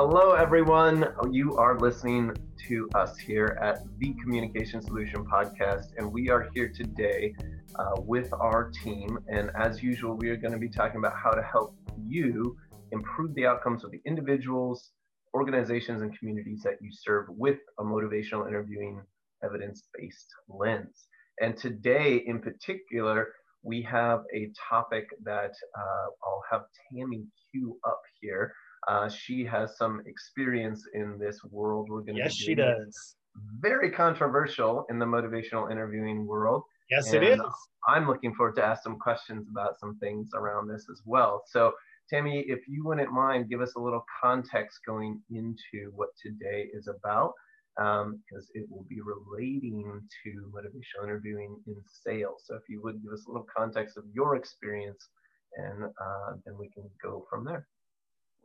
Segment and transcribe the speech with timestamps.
[0.00, 1.04] Hello, everyone.
[1.32, 2.32] You are listening
[2.68, 7.34] to us here at the Communication Solution Podcast, and we are here today
[7.74, 9.18] uh, with our team.
[9.26, 11.74] And as usual, we are going to be talking about how to help
[12.06, 12.56] you
[12.92, 14.92] improve the outcomes of the individuals,
[15.34, 19.02] organizations, and communities that you serve with a motivational interviewing
[19.42, 21.08] evidence based lens.
[21.40, 23.32] And today, in particular,
[23.64, 28.52] we have a topic that uh, I'll have Tammy queue up here.
[28.88, 31.88] Uh, she has some experience in this world.
[31.90, 33.16] We're going to yes, she does.
[33.60, 36.62] Very controversial in the motivational interviewing world.
[36.90, 37.40] Yes, and it is.
[37.86, 41.42] I'm looking forward to ask some questions about some things around this as well.
[41.46, 41.72] So,
[42.08, 46.88] Tammy, if you wouldn't mind, give us a little context going into what today is
[46.88, 47.32] about
[47.78, 52.42] because um, it will be relating to motivational interviewing in sales.
[52.46, 55.08] So if you would give us a little context of your experience,
[55.56, 57.66] and uh, then we can go from there.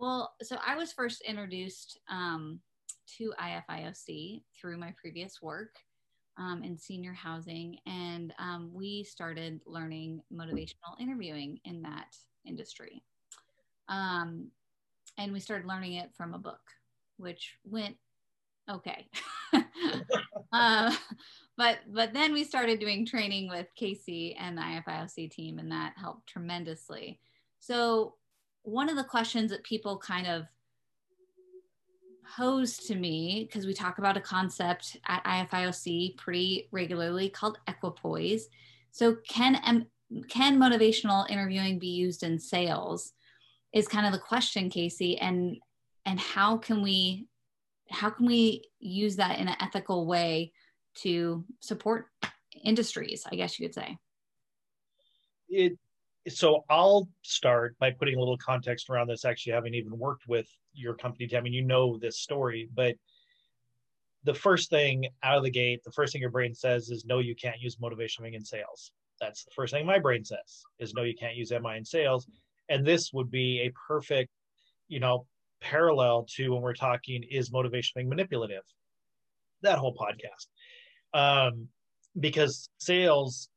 [0.04, 2.60] Well, so I was first introduced um,
[3.18, 5.78] to IFIOC through my previous work
[6.38, 13.02] um, in senior housing, and um, we started learning motivational interviewing in that industry.
[13.88, 14.50] Um,
[15.18, 16.60] and we started learning it from a book,
[17.16, 17.96] which went
[18.70, 19.08] okay.
[20.52, 20.94] uh,
[21.56, 25.94] but but then we started doing training with Casey and the IFIOC team, and that
[25.96, 27.22] helped tremendously.
[27.62, 28.16] So
[28.64, 30.46] one of the questions that people kind of
[32.36, 38.48] pose to me because we talk about a concept at IFIOC pretty regularly called equipoise.
[38.92, 39.88] So can
[40.28, 43.14] can motivational interviewing be used in sales?
[43.72, 45.58] Is kind of the question, Casey, and
[46.06, 47.28] and how can we
[47.90, 50.52] how can we use that in an ethical way
[50.96, 52.08] to support
[52.64, 53.98] industries i guess you could say
[55.50, 55.78] it
[56.28, 60.48] so i'll start by putting a little context around this actually having even worked with
[60.74, 62.96] your company i mean you know this story but
[64.24, 67.20] the first thing out of the gate the first thing your brain says is no
[67.20, 68.92] you can't use motivational in sales.
[69.20, 72.28] That's the first thing my brain says is no you can't use mi in sales.
[72.70, 74.32] And this would be a perfect
[74.88, 75.26] you know
[75.62, 78.64] parallel to when we're talking is motivation being manipulative?
[79.62, 80.48] That whole podcast.
[81.14, 81.68] Um,
[82.20, 83.50] because sales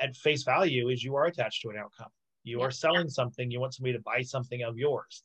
[0.00, 2.10] at face value is you are attached to an outcome
[2.42, 2.66] you yeah.
[2.66, 5.22] are selling something you want somebody to buy something of yours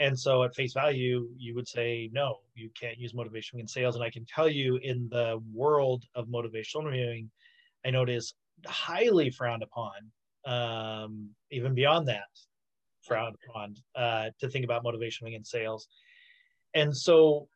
[0.00, 3.94] and so at face value you would say no you can't use motivation in sales
[3.94, 7.30] and i can tell you in the world of motivational interviewing
[7.84, 8.34] i know it is
[8.66, 9.92] highly frowned upon
[10.46, 12.28] um, even beyond that
[13.04, 15.88] frowned upon uh, to think about motivation in sales.
[16.74, 17.48] And so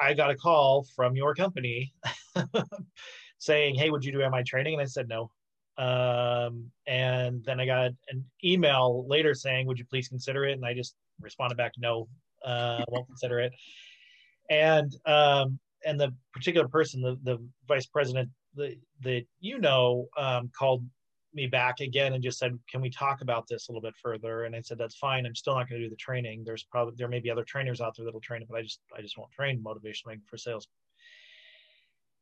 [0.00, 1.92] I got a call from your company
[3.38, 4.74] saying, Hey, would you do MI training?
[4.74, 5.30] And I said, No.
[5.78, 10.52] Um, and then I got an email later saying, Would you please consider it?
[10.52, 12.08] And I just responded back, No,
[12.44, 13.52] uh, won't consider it.
[14.50, 20.84] And um, and the particular person, the, the vice president that you know, um, called
[21.34, 24.44] me back again and just said, "Can we talk about this a little bit further?"
[24.44, 25.26] And I said, "That's fine.
[25.26, 26.42] I'm still not going to do the training.
[26.44, 28.80] There's probably there may be other trainers out there that'll train it, but I just
[28.96, 30.66] I just won't train motivational for sales."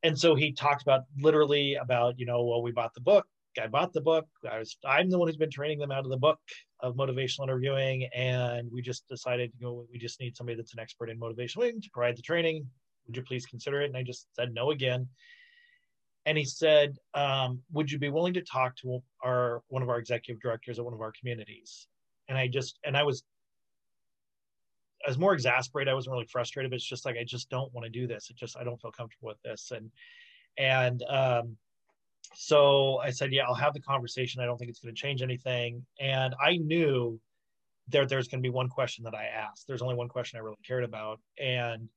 [0.02, 3.26] And so he talked about literally about you know, well, we bought the book.
[3.58, 4.26] I bought the book.
[4.50, 6.40] I was I'm the one who's been training them out of the book
[6.80, 9.86] of motivational interviewing, and we just decided to go.
[9.90, 12.66] We just need somebody that's an expert in motivational interviewing to provide the training.
[13.06, 13.86] Would you please consider it?
[13.86, 15.08] And I just said no again
[16.26, 19.98] and he said, um, "Would you be willing to talk to our one of our
[19.98, 21.86] executive directors at one of our communities?"
[22.28, 23.22] And I just and I was
[25.06, 25.90] I was more exasperated.
[25.90, 28.28] I wasn't really frustrated, but it's just like I just don't want to do this.
[28.28, 29.90] It just I don't feel comfortable with this, and
[30.58, 31.56] and um,
[32.34, 34.40] so I said, "Yeah, I'll have the conversation.
[34.40, 37.20] I don't think it's going to change anything." And I knew
[37.88, 39.66] there there's going to be one question that I asked.
[39.66, 41.88] There's only one question I really cared about, and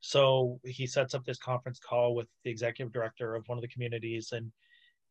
[0.00, 3.68] so he sets up this conference call with the executive director of one of the
[3.68, 4.52] communities and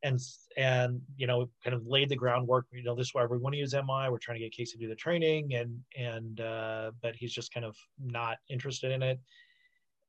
[0.04, 0.20] and
[0.58, 3.54] and you know kind of laid the groundwork you know this is why we want
[3.54, 6.92] to use mi we're trying to get casey to do the training and and uh,
[7.02, 9.20] but he's just kind of not interested in it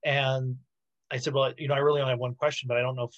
[0.04, 0.56] and
[1.10, 3.04] i said well you know i really only have one question but i don't know
[3.04, 3.14] if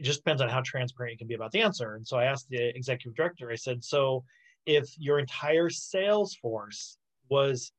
[0.00, 1.94] it just depends on how transparent you can be about the answer.
[1.94, 4.24] And so i asked the executive director i said so
[4.66, 6.96] if your entire sales force
[7.28, 7.72] was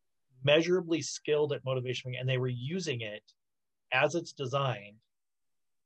[0.44, 3.24] measurably skilled at motivation and they were using it
[3.92, 4.98] as it's designed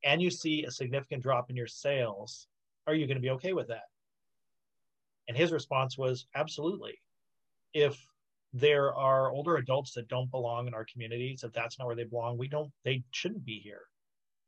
[0.04, 2.48] and you see a significant drop in your sales
[2.86, 3.88] are you going to be okay with that?
[5.26, 7.00] And his response was absolutely.
[7.74, 7.98] If
[8.52, 12.04] there are older adults that don't belong in our communities if that's not where they
[12.04, 13.82] belong we don't they shouldn't be here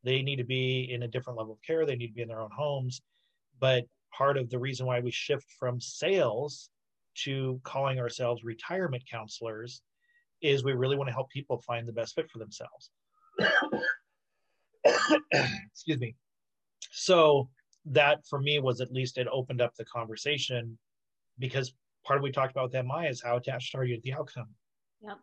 [0.08, 2.28] they need to be in a different level of care they need to be in
[2.28, 3.02] their own homes
[3.60, 3.84] but
[4.16, 6.70] part of the reason why we shift from sales
[7.14, 9.82] to calling ourselves retirement counselors
[10.40, 12.90] is we really want to help people find the best fit for themselves.
[15.72, 16.14] Excuse me.
[16.90, 17.48] So
[17.86, 20.78] that for me was at least it opened up the conversation
[21.38, 24.02] because part of what we talked about with MI is how attached are you to
[24.02, 24.48] the outcome.
[25.02, 25.18] Yep.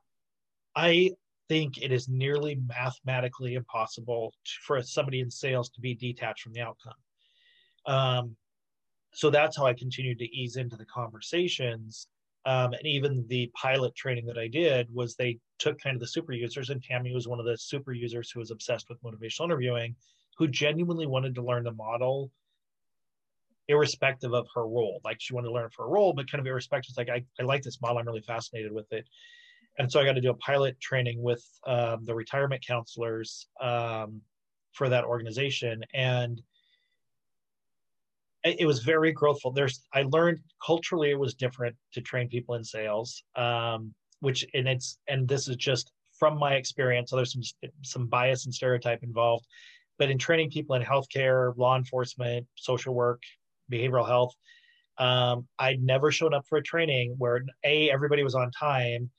[0.75, 1.11] I
[1.47, 4.33] think it is nearly mathematically impossible
[4.65, 6.94] for somebody in sales to be detached from the outcome.
[7.86, 8.36] Um,
[9.13, 12.07] so that's how I continued to ease into the conversations.
[12.45, 16.07] Um, and even the pilot training that I did was they took kind of the
[16.07, 19.45] super users, and Tammy was one of the super users who was obsessed with motivational
[19.45, 19.95] interviewing,
[20.38, 22.31] who genuinely wanted to learn the model
[23.68, 25.01] irrespective of her role.
[25.03, 26.89] Like she wanted to learn for a role, but kind of irrespective.
[26.89, 27.98] It's like, I, I like this model.
[27.98, 29.07] I'm really fascinated with it.
[29.77, 34.22] And so I got to do a pilot training with um, the retirement counselors um,
[34.72, 35.83] for that organization.
[35.94, 36.42] And
[38.44, 39.56] it was very growthful.
[39.56, 44.68] There's, I learned culturally it was different to train people in sales, um, which, and
[44.68, 47.10] it's, and this is just from my experience.
[47.10, 49.45] So there's some, some bias and stereotype involved,
[49.98, 53.24] but in training people in healthcare, law enforcement, social work,
[53.72, 54.33] behavioral health.
[54.98, 59.10] Um, I'd never shown up for a training where a everybody was on time,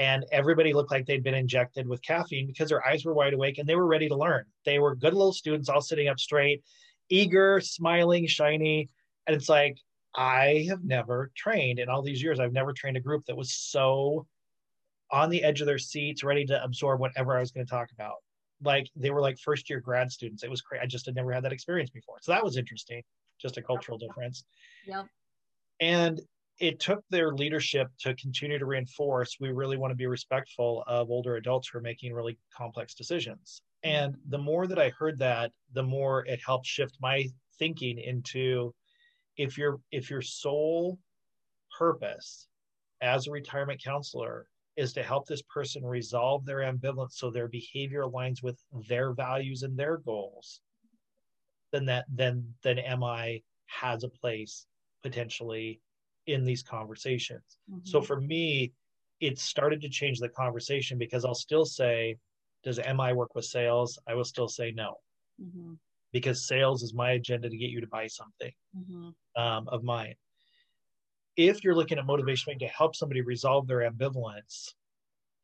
[0.00, 3.58] and everybody looked like they'd been injected with caffeine because their eyes were wide awake
[3.58, 4.46] and they were ready to learn.
[4.64, 6.64] They were good little students, all sitting up straight,
[7.10, 8.88] eager, smiling, shiny,
[9.26, 9.76] and it's like
[10.16, 12.40] I have never trained in all these years.
[12.40, 14.26] I've never trained a group that was so
[15.12, 17.90] on the edge of their seats, ready to absorb whatever I was going to talk
[17.92, 18.14] about.
[18.64, 20.42] Like they were like first year grad students.
[20.42, 20.82] It was crazy.
[20.82, 22.16] I just had never had that experience before.
[22.22, 23.02] So that was interesting
[23.38, 24.44] just a cultural difference.
[24.86, 25.06] Yep.
[25.80, 26.20] And
[26.60, 31.10] it took their leadership to continue to reinforce we really want to be respectful of
[31.10, 33.62] older adults who are making really complex decisions.
[33.84, 33.96] Mm-hmm.
[33.96, 37.26] And the more that I heard that, the more it helped shift my
[37.58, 38.74] thinking into
[39.36, 40.98] if your if your sole
[41.76, 42.48] purpose
[43.00, 44.46] as a retirement counselor
[44.76, 48.58] is to help this person resolve their ambivalence so their behavior aligns with
[48.88, 50.60] their values and their goals
[51.72, 54.66] then that then then MI has a place
[55.02, 55.80] potentially
[56.26, 57.58] in these conversations.
[57.70, 57.80] Mm-hmm.
[57.84, 58.72] So for me,
[59.20, 62.16] it started to change the conversation because I'll still say,
[62.64, 63.98] does MI work with sales?
[64.06, 64.96] I will still say no.
[65.42, 65.74] Mm-hmm.
[66.12, 69.40] Because sales is my agenda to get you to buy something mm-hmm.
[69.40, 70.14] um, of mine.
[71.36, 74.72] If you're looking at motivation to help somebody resolve their ambivalence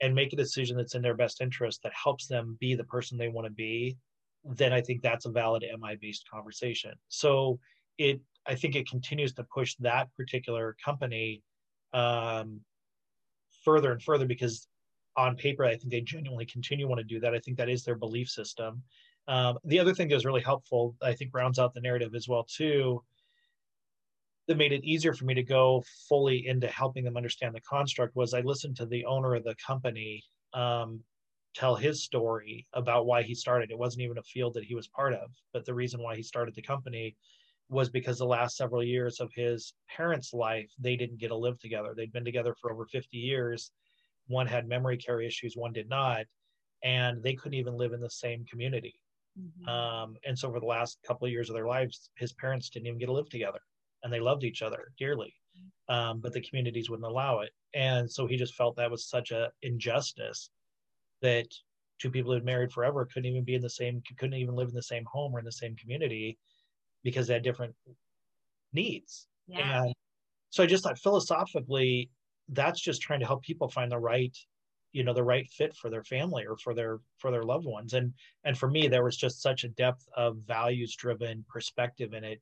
[0.02, 3.16] and make a decision that's in their best interest that helps them be the person
[3.16, 3.96] they want to be,
[4.44, 6.92] then I think that's a valid MI based conversation.
[7.08, 7.58] So
[7.98, 11.42] it, I think it continues to push that particular company
[11.92, 12.60] um,
[13.64, 14.68] further and further because
[15.16, 17.34] on paper, I think they genuinely continue want to do that.
[17.34, 18.82] I think that is their belief system.
[19.28, 22.28] Um, the other thing that was really helpful, I think, rounds out the narrative as
[22.28, 23.02] well too.
[24.46, 28.14] That made it easier for me to go fully into helping them understand the construct
[28.14, 30.22] was I listened to the owner of the company
[30.54, 31.00] um,
[31.54, 33.70] tell his story about why he started.
[33.70, 36.22] It wasn't even a field that he was part of, but the reason why he
[36.22, 37.16] started the company
[37.68, 41.58] was because the last several years of his parents' life, they didn't get to live
[41.58, 41.94] together.
[41.96, 43.72] They'd been together for over 50 years.
[44.28, 46.26] One had memory care issues, one did not,
[46.84, 49.00] and they couldn't even live in the same community.
[49.38, 49.68] Mm-hmm.
[49.68, 52.86] Um, and so, for the last couple of years of their lives, his parents didn't
[52.86, 53.60] even get to live together,
[54.02, 55.34] and they loved each other dearly,
[55.88, 57.50] um, but the communities wouldn't allow it.
[57.74, 60.50] And so, he just felt that was such a injustice
[61.20, 61.48] that
[61.98, 64.68] two people who had married forever couldn't even be in the same couldn't even live
[64.68, 66.38] in the same home or in the same community
[67.06, 67.74] because they had different
[68.72, 69.84] needs yeah.
[69.84, 69.94] and
[70.50, 72.10] so i just thought philosophically
[72.48, 74.36] that's just trying to help people find the right
[74.92, 77.94] you know the right fit for their family or for their for their loved ones
[77.94, 78.12] and
[78.44, 82.40] and for me there was just such a depth of values driven perspective in it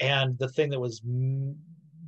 [0.00, 1.00] and the thing that was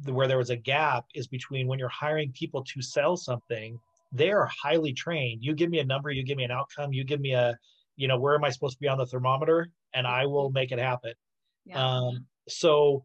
[0.07, 3.79] where there was a gap is between when you're hiring people to sell something
[4.13, 5.45] they are highly trained.
[5.45, 7.57] You give me a number, you give me an outcome, you give me a,
[7.97, 10.55] you know, where am I supposed to be on the thermometer, and I will mm-hmm.
[10.55, 11.13] make it happen.
[11.69, 11.99] Yeah.
[11.99, 13.05] Um, so,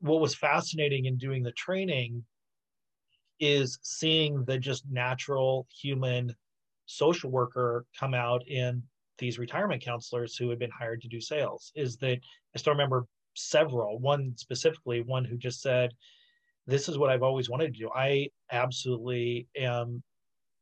[0.00, 2.24] what was fascinating in doing the training
[3.40, 6.34] is seeing the just natural human
[6.86, 8.82] social worker come out in
[9.18, 11.72] these retirement counselors who had been hired to do sales.
[11.74, 12.18] Is that
[12.54, 15.92] I still remember several, one specifically, one who just said,
[16.66, 17.90] this is what I've always wanted to do.
[17.94, 20.02] I absolutely am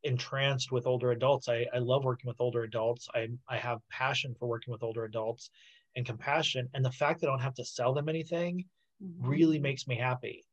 [0.05, 1.49] entranced with older adults.
[1.49, 3.09] I, I love working with older adults.
[3.15, 5.51] I, I have passion for working with older adults
[5.97, 6.69] and compassion.
[6.75, 8.65] And the fact that I don't have to sell them anything
[9.03, 9.29] mm-hmm.
[9.29, 10.45] really makes me happy.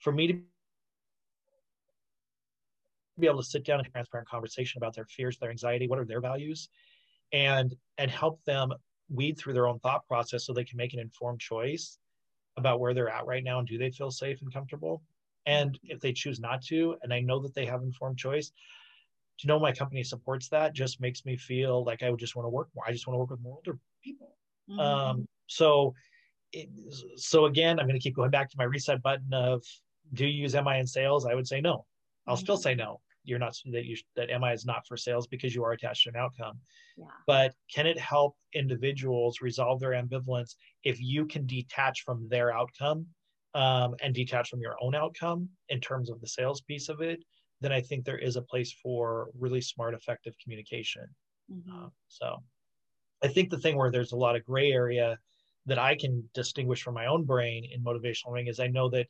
[0.00, 0.40] For me to
[3.18, 6.04] be able to sit down and transparent conversation about their fears, their anxiety, what are
[6.04, 6.68] their values,
[7.32, 8.72] and and help them
[9.08, 11.98] weed through their own thought process so they can make an informed choice
[12.56, 15.02] about where they're at right now and do they feel safe and comfortable
[15.46, 18.52] And if they choose not to, and I know that they have informed choice,
[19.40, 22.46] to know my company supports that just makes me feel like I would just want
[22.46, 22.84] to work more.
[22.86, 24.36] I just want to work with more older people.
[24.70, 24.80] Mm-hmm.
[24.80, 25.94] Um, so,
[26.52, 26.68] it,
[27.16, 29.62] so again, I'm going to keep going back to my reset button of
[30.12, 31.26] do you use MI in sales?
[31.26, 31.84] I would say no.
[32.26, 32.42] I'll mm-hmm.
[32.42, 33.00] still say no.
[33.24, 36.10] You're not that you that MI is not for sales because you are attached to
[36.10, 36.58] an outcome.
[36.98, 37.06] Yeah.
[37.26, 43.06] But can it help individuals resolve their ambivalence if you can detach from their outcome
[43.54, 47.24] um, and detach from your own outcome in terms of the sales piece of it?
[47.62, 51.06] Then I think there is a place for really smart, effective communication.
[51.50, 51.84] Mm-hmm.
[51.84, 52.42] Uh, so
[53.24, 55.18] I think the thing where there's a lot of gray area
[55.64, 59.06] that I can distinguish from my own brain in motivational ring is I know that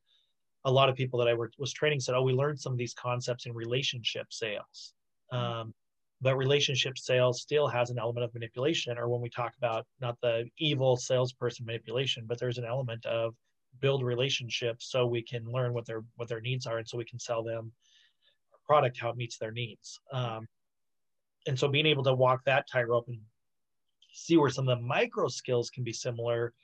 [0.64, 2.94] a lot of people that I was training said, "Oh, we learned some of these
[2.94, 4.94] concepts in relationship sales."
[5.33, 5.44] Mm-hmm.
[5.44, 5.75] Um,
[6.21, 10.16] but relationship sales still has an element of manipulation, or when we talk about not
[10.23, 13.35] the evil salesperson manipulation, but there's an element of
[13.80, 17.04] build relationships so we can learn what their what their needs are, and so we
[17.04, 17.73] can sell them
[18.54, 20.00] a product how it meets their needs.
[20.12, 20.47] Um,
[21.47, 23.21] and so being able to walk that tightrope and
[24.14, 26.54] see where some of the micro skills can be similar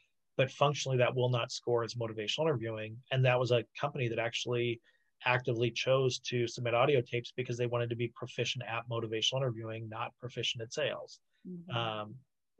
[0.41, 2.97] but functionally that will not score as motivational interviewing.
[3.13, 4.81] And that was a company that actually
[5.27, 9.87] actively chose to submit audio tapes because they wanted to be proficient at motivational interviewing,
[9.87, 11.21] not proficient at sales.
[11.47, 11.77] Mm-hmm.
[11.77, 12.15] Um,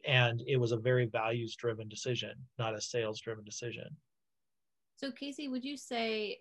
[0.07, 3.97] and it was a very values driven decision, not a sales driven decision.
[4.97, 6.41] So, Casey, would you say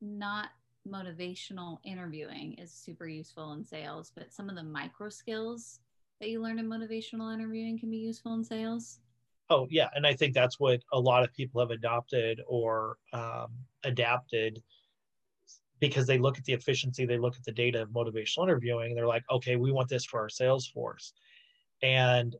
[0.00, 0.50] not
[0.88, 5.80] motivational interviewing is super useful in sales, but some of the micro skills
[6.20, 9.00] that you learn in motivational interviewing can be useful in sales?
[9.48, 13.52] Oh yeah, and I think that's what a lot of people have adopted or um,
[13.84, 14.62] adapted
[15.78, 18.96] because they look at the efficiency, they look at the data of motivational interviewing, and
[18.96, 21.12] they're like, okay, we want this for our sales force.
[21.82, 22.34] And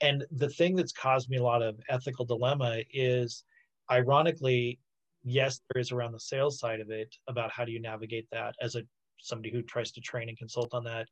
[0.00, 3.44] and the thing that's caused me a lot of ethical dilemma is,
[3.90, 4.78] ironically,
[5.24, 8.54] yes, there is around the sales side of it about how do you navigate that
[8.60, 8.82] as a
[9.18, 11.08] somebody who tries to train and consult on that.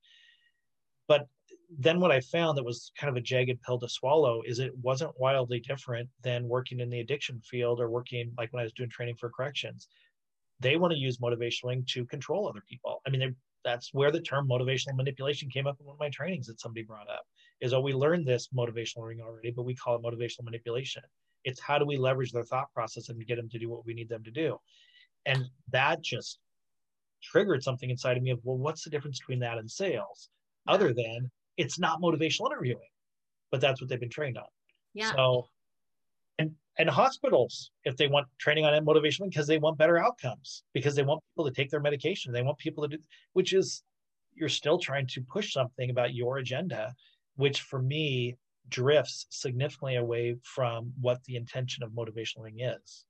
[1.09, 1.27] But
[1.79, 4.77] then what I found that was kind of a jagged pill to swallow is it
[4.83, 8.73] wasn't wildly different than working in the addiction field or working like when I was
[8.73, 9.89] doing training for corrections.
[10.61, 13.01] They want to use motivational to control other people.
[13.07, 16.47] I mean, that's where the term motivational manipulation came up in one of my trainings
[16.47, 17.25] that somebody brought up
[17.61, 21.03] is oh we learned this motivational ring already but we call it motivational manipulation
[21.45, 23.95] it's how do we leverage their thought process and get them to do what we
[23.95, 24.59] need them to do
[25.27, 26.39] and that just
[27.23, 30.29] triggered something inside of me of well what's the difference between that and sales
[30.67, 32.89] other than it's not motivational interviewing,
[33.51, 34.47] but that's what they've been trained on.
[34.95, 35.13] Yeah.
[35.15, 35.49] So,
[36.39, 40.95] and and hospitals, if they want training on motivation, because they want better outcomes, because
[40.95, 43.83] they want people to take their medication, they want people to do, which is
[44.35, 46.95] you're still trying to push something about your agenda,
[47.37, 48.37] which for me
[48.69, 53.05] drifts significantly away from what the intention of motivational is.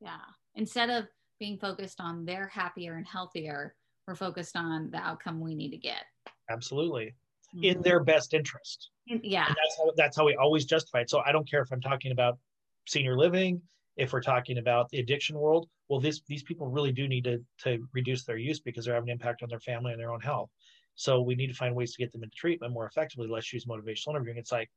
[0.00, 0.18] Yeah.
[0.54, 1.06] Instead of
[1.38, 3.74] being focused on they're happier and healthier,
[4.06, 6.04] we're focused on the outcome we need to get.
[6.50, 7.14] Absolutely
[7.54, 7.82] in mm-hmm.
[7.82, 8.90] their best interest.
[9.06, 9.46] Yeah.
[9.46, 11.10] And that's how that's how we always justify it.
[11.10, 12.38] So I don't care if I'm talking about
[12.86, 13.62] senior living,
[13.96, 17.44] if we're talking about the addiction world, well, this these people really do need to
[17.64, 20.20] to reduce their use because they're having an impact on their family and their own
[20.20, 20.50] health.
[20.96, 23.28] So we need to find ways to get them into treatment more effectively.
[23.28, 24.38] Let's use motivational interviewing.
[24.38, 24.70] It's like,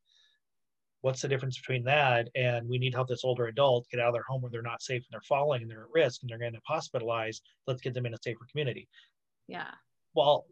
[1.01, 4.09] what's the difference between that and we need to help this older adult get out
[4.09, 6.29] of their home where they're not safe and they're falling and they're at risk and
[6.29, 7.39] they're going to hospitalize.
[7.67, 8.89] Let's get them in a safer community.
[9.47, 9.71] Yeah.
[10.13, 10.45] Well,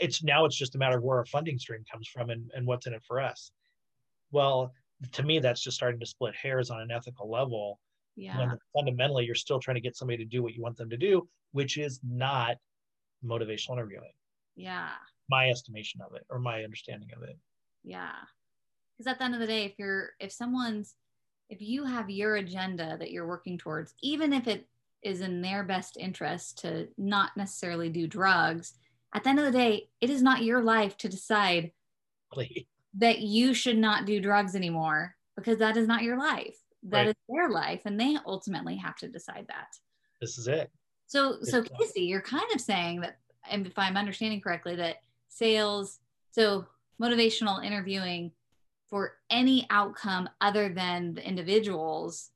[0.00, 2.66] it's now it's just a matter of where our funding stream comes from and, and
[2.66, 3.50] what's in it for us.
[4.30, 4.72] Well
[5.12, 7.78] to me that's just starting to split hairs on an ethical level
[8.16, 8.36] yeah.
[8.36, 10.96] when fundamentally you're still trying to get somebody to do what you want them to
[10.96, 12.56] do which is not
[13.24, 14.12] motivational interviewing.
[14.56, 14.90] Yeah.
[15.30, 17.38] My estimation of it or my understanding of it.
[17.84, 18.12] Yeah.
[18.96, 20.94] Because at the end of the day if you're if someone's
[21.48, 24.66] if you have your agenda that you're working towards even if it
[25.02, 28.74] is in their best interest to not necessarily do drugs
[29.14, 31.72] at the end of the day, it is not your life to decide
[32.32, 32.66] Please.
[32.94, 36.56] that you should not do drugs anymore because that is not your life.
[36.84, 37.08] That right.
[37.08, 39.68] is their life, and they ultimately have to decide that.
[40.20, 40.70] This is it.
[41.06, 43.18] So, so Casey, you're kind of saying that,
[43.50, 44.96] and if I'm understanding correctly, that
[45.28, 45.98] sales,
[46.30, 46.66] so
[47.00, 48.32] motivational interviewing
[48.90, 52.30] for any outcome other than the individuals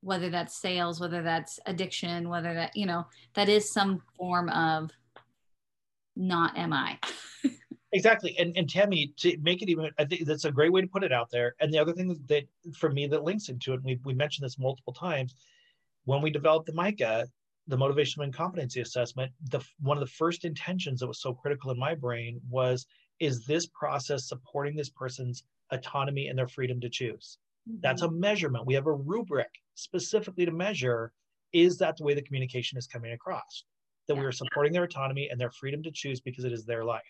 [0.00, 4.90] whether that's sales whether that's addiction whether that you know that is some form of
[6.16, 6.98] not MI.
[7.92, 8.36] exactly.
[8.38, 11.04] And and Tammy, to make it even, I think that's a great way to put
[11.04, 11.54] it out there.
[11.60, 12.44] And the other thing that
[12.76, 15.34] for me that links into it, and we we mentioned this multiple times,
[16.04, 17.26] when we developed the MICA,
[17.66, 21.70] the motivational and competency assessment, the one of the first intentions that was so critical
[21.70, 22.86] in my brain was,
[23.20, 27.38] is this process supporting this person's autonomy and their freedom to choose?
[27.68, 27.78] Mm-hmm.
[27.80, 28.66] That's a measurement.
[28.66, 31.12] We have a rubric specifically to measure
[31.54, 33.64] is that the way the communication is coming across?
[34.08, 36.84] That we are supporting their autonomy and their freedom to choose because it is their
[36.84, 37.02] life.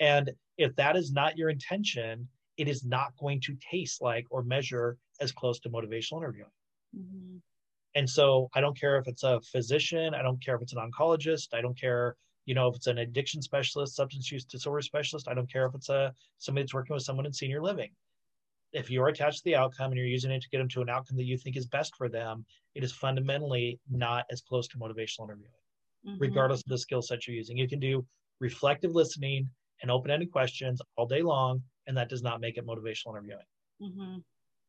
[0.00, 4.42] And if that is not your intention, it is not going to taste like or
[4.42, 6.50] measure as close to motivational interviewing.
[6.96, 7.36] Mm-hmm.
[7.94, 10.78] And so I don't care if it's a physician, I don't care if it's an
[10.78, 15.28] oncologist, I don't care, you know, if it's an addiction specialist, substance use disorder specialist,
[15.28, 17.90] I don't care if it's a somebody that's working with someone in senior living.
[18.72, 20.90] If you're attached to the outcome and you're using it to get them to an
[20.90, 24.78] outcome that you think is best for them, it is fundamentally not as close to
[24.78, 25.52] motivational interviewing,
[26.06, 26.18] mm-hmm.
[26.18, 27.56] regardless of the skill set you're using.
[27.56, 28.04] You can do
[28.40, 29.48] reflective listening
[29.82, 33.44] and open-ended questions all day long, and that does not make it motivational interviewing.
[33.82, 34.18] Mm-hmm.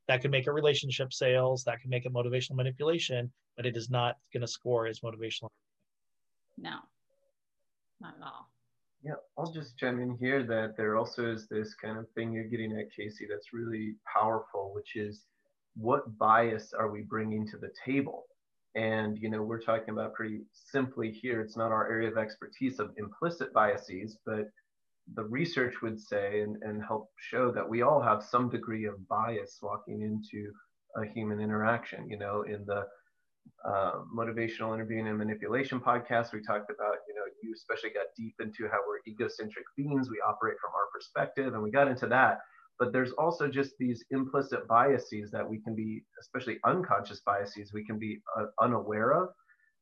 [0.08, 1.63] That could make it relationship sales.
[1.65, 5.50] That could make it motivational manipulation, but it is not going to score as motivational.
[6.58, 6.77] No,
[8.00, 8.50] not at all.
[9.03, 12.46] Yeah, I'll just chime in here that there also is this kind of thing you're
[12.46, 15.25] getting at, Casey, that's really powerful, which is
[15.75, 18.25] what bias are we bringing to the table?
[18.75, 22.79] And, you know, we're talking about pretty simply here, it's not our area of expertise
[22.79, 24.50] of implicit biases, but
[25.15, 29.07] the research would say and, and help show that we all have some degree of
[29.07, 30.51] bias walking into
[31.01, 32.09] a human interaction.
[32.09, 32.86] You know, in the
[33.65, 38.36] uh, motivational interviewing and manipulation podcast, we talked about, you know, you especially got deep
[38.39, 42.39] into how we're egocentric beings, we operate from our perspective, and we got into that.
[42.79, 47.86] But there's also just these implicit biases that we can be, especially unconscious biases, we
[47.86, 49.29] can be uh, unaware of.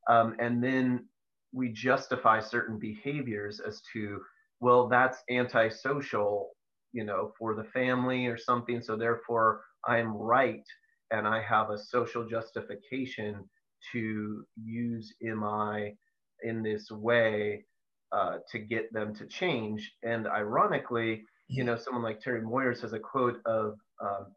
[0.10, 1.06] Um, and then
[1.52, 4.22] we justify certain behaviors as to
[4.62, 6.52] well, that's antisocial,
[6.94, 8.82] you know, for the family or something.
[8.82, 10.64] So therefore, I'm right
[11.12, 13.48] and I have a social justification
[13.92, 15.96] to use MI
[16.44, 17.66] in this way
[18.12, 19.92] uh, to get them to change.
[20.04, 24.28] And ironically, you know, someone like Terri Moyers has a quote of um,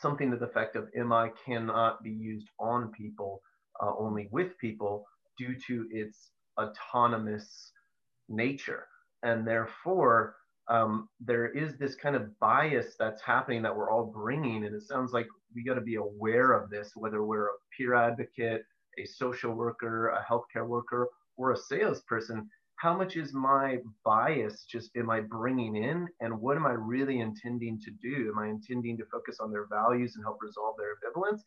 [0.00, 3.40] something to the effect of MI cannot be used on people,
[3.82, 5.04] uh, only with people,
[5.38, 7.72] due to its autonomous
[8.28, 8.86] nature.
[9.22, 10.36] And therefore
[10.68, 14.82] um, there is this kind of bias that's happening that we're all bringing and it
[14.82, 18.62] sounds like we got to be aware of this whether we're a peer advocate
[18.98, 24.90] a social worker a healthcare worker or a salesperson how much is my bias just
[24.96, 26.08] am i bringing in?
[26.20, 28.30] And what am i really intending to do?
[28.30, 31.40] Am i intending to focus on their values and help resolve their ambivalence?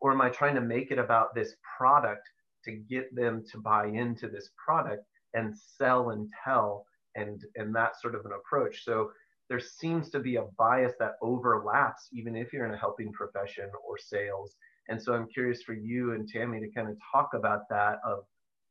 [0.00, 2.28] Or am i trying to make it about this product
[2.64, 8.00] to get them to buy into this product and sell and tell and and that
[8.00, 8.84] sort of an approach?
[8.84, 9.10] So
[9.48, 13.70] there seems to be a bias that overlaps even if you're in a helping profession
[13.86, 14.54] or sales.
[14.88, 18.24] And so i'm curious for you and tammy to kind of talk about that of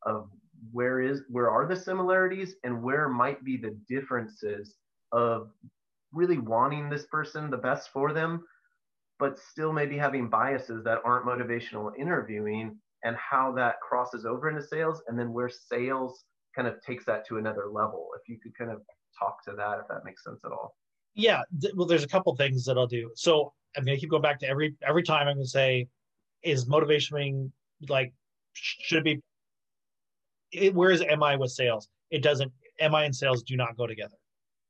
[0.04, 0.30] of
[0.72, 4.76] where is where are the similarities and where might be the differences
[5.12, 5.50] of
[6.12, 8.44] really wanting this person the best for them
[9.20, 14.62] but still maybe having biases that aren't motivational interviewing and how that crosses over into
[14.62, 18.10] sales and then where sales kind of takes that to another level.
[18.20, 18.82] If you could kind of
[19.18, 20.76] talk to that, if that makes sense at all.
[21.14, 23.12] Yeah, th- well, there's a couple things that I'll do.
[23.16, 25.88] So I'm going to keep going back to every every time I'm going to say,
[26.44, 27.52] is motivation
[27.88, 28.14] like
[28.54, 29.22] should be?
[30.58, 31.88] It, where is MI with sales?
[32.12, 32.52] It doesn't.
[32.80, 34.18] MI and sales do not go together.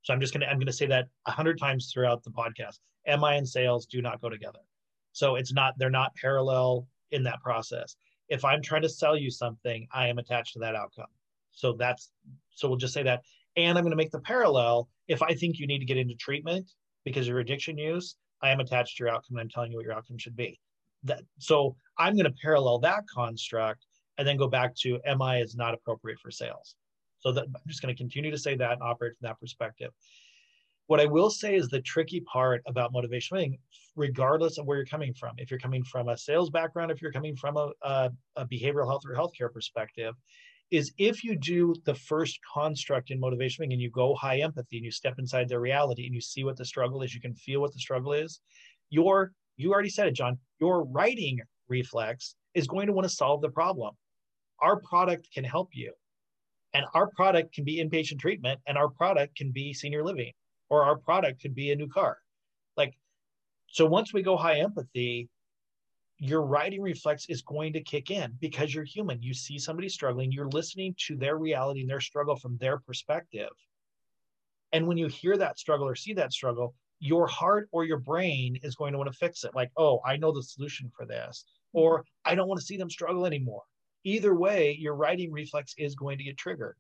[0.04, 2.80] So I'm just to I'm to say that a hundred times throughout the podcast.
[3.08, 4.60] MI and sales do not go together.
[5.13, 7.95] So it's not they're not parallel in that process.
[8.30, 11.08] If I'm trying to sell you something, I am attached to that outcome.
[11.52, 12.12] So that's
[12.52, 13.21] so we'll just say that.
[13.58, 14.89] And I'm going to make the parallel.
[15.08, 16.71] If I think you need to get into treatment
[17.04, 19.86] because your addiction use, I am attached to your outcome and I'm telling you what
[19.86, 20.60] your outcome should be.
[21.04, 23.86] That so I'm going to parallel that construct
[24.17, 26.75] and then go back to MI is not appropriate for sales.
[27.19, 29.91] So that, I'm just going to continue to say that and operate from that perspective.
[30.88, 33.58] What I will say is the tricky part about motivation,
[33.95, 37.12] regardless of where you're coming from, if you're coming from a sales background, if you're
[37.12, 40.13] coming from a, a, a behavioral health or healthcare perspective,
[40.71, 44.86] is if you do the first construct in motivation and you go high empathy and
[44.86, 47.62] you step inside their reality and you see what the struggle is, you can feel
[47.62, 48.39] what the struggle is.
[48.89, 50.38] Your you already said it, John.
[50.60, 53.95] Your righting reflex is going to want to solve the problem.
[54.59, 55.93] Our product can help you,
[56.73, 60.31] and our product can be inpatient treatment, and our product can be senior living,
[60.69, 62.17] or our product could be a new car.
[62.77, 62.93] Like,
[63.67, 65.29] so once we go high empathy,
[66.17, 69.21] your righting reflex is going to kick in because you're human.
[69.21, 73.49] You see somebody struggling, you're listening to their reality and their struggle from their perspective.
[74.71, 78.57] And when you hear that struggle or see that struggle, your heart or your brain
[78.63, 79.53] is going to want to fix it.
[79.53, 82.89] Like, oh, I know the solution for this, or I don't want to see them
[82.89, 83.63] struggle anymore.
[84.05, 86.77] Either way, your righting reflex is going to get triggered,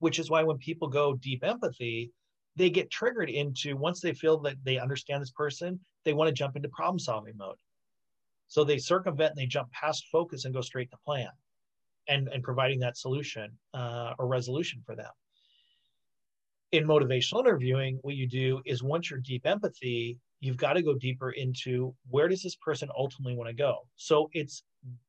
[0.00, 2.12] which is why when people go deep empathy,
[2.56, 6.34] they get triggered into once they feel that they understand this person, they want to
[6.34, 7.56] jump into problem solving mode
[8.48, 11.30] So they circumvent and they jump past focus and go straight to plan
[12.08, 15.10] and, and providing that solution uh, or resolution for them.
[16.72, 20.94] In motivational interviewing, what you do is once you're deep empathy, you've got to go
[20.94, 23.86] deeper into where does this person ultimately want to go.
[23.94, 24.64] So it's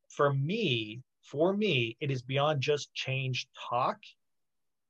[0.10, 3.98] for me, for me, it is beyond just change talk.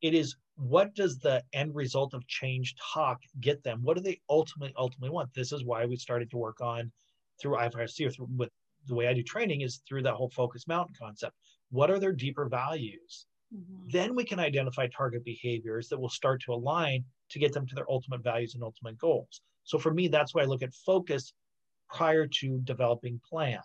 [0.02, 3.80] It is what does the end result of change talk get them?
[3.82, 5.34] What do they ultimately ultimately want?
[5.34, 6.92] This is why we started to work on
[7.42, 8.50] through IFRC or through, with
[8.88, 11.36] the way I do training is through that whole focus mountain concept.
[11.72, 13.26] What are their deeper values?
[13.56, 13.90] Mm-hmm.
[13.92, 17.76] Then we can identify target behaviors that will start to align to get them to
[17.76, 19.42] their ultimate values and ultimate goals.
[19.64, 21.34] So for me, that's why I look at focus
[21.90, 23.60] prior to developing plan.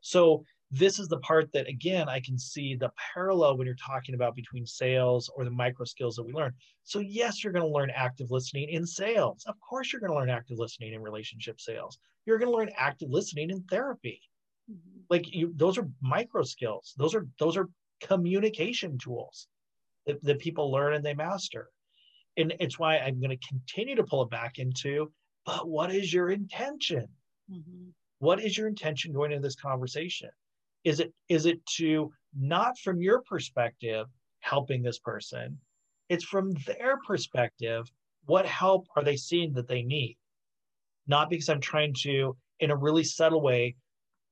[0.00, 4.14] So this is the part that again i can see the parallel when you're talking
[4.14, 6.52] about between sales or the micro skills that we learn.
[6.84, 9.44] So yes you're going to learn active listening in sales.
[9.46, 11.98] Of course you're going to learn active listening in relationship sales.
[12.24, 14.20] You're going to learn active listening in therapy.
[14.70, 15.00] Mm-hmm.
[15.10, 16.94] like you those are micro skills.
[16.96, 17.68] Those are those are
[18.00, 19.48] communication tools
[20.06, 21.68] that, that people learn and they master.
[22.36, 25.12] And it's why i'm going to continue to pull it back into
[25.44, 27.08] but what is your intention?
[27.50, 27.88] Mm-hmm.
[28.20, 30.30] what is your intention going into this conversation
[30.84, 34.06] is it is it to not from your perspective
[34.40, 35.58] helping this person
[36.08, 37.90] it's from their perspective
[38.26, 40.16] what help are they seeing that they need?
[41.06, 43.74] Not because i'm trying to in a really subtle way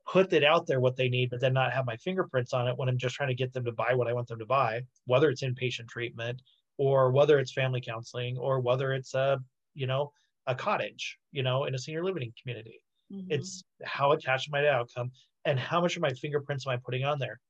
[0.07, 2.77] put it out there what they need but then not have my fingerprints on it
[2.77, 4.81] when i'm just trying to get them to buy what i want them to buy
[5.07, 6.41] whether it's inpatient treatment
[6.79, 9.39] or whether it's family counseling or whether it's a
[9.75, 10.13] you know
[10.47, 12.81] a cottage you know in a senior living community
[13.13, 13.27] mm-hmm.
[13.31, 15.11] it's how attached am i to outcome
[15.45, 17.41] and how much of my fingerprints am I putting on there?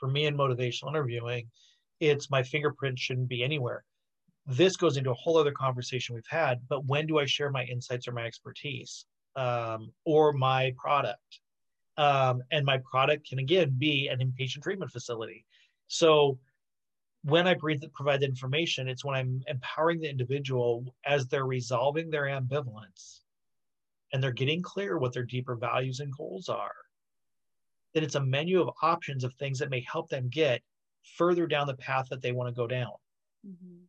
[0.00, 1.48] For me in motivational interviewing,
[2.00, 3.84] it's my fingerprint shouldn't be anywhere.
[4.46, 7.64] This goes into a whole other conversation we've had, but when do I share my
[7.64, 9.04] insights or my expertise
[9.36, 11.40] um, or my product?
[11.96, 15.44] Um, and my product can again be an inpatient treatment facility.
[15.86, 16.38] So
[17.22, 22.24] when I provide the information, it's when I'm empowering the individual as they're resolving their
[22.24, 23.20] ambivalence
[24.12, 26.72] and they're getting clear what their deeper values and goals are
[27.92, 30.62] then it's a menu of options of things that may help them get
[31.16, 32.92] further down the path that they want to go down.
[33.46, 33.84] Mm-hmm.